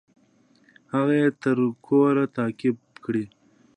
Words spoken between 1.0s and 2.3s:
يې تر کوره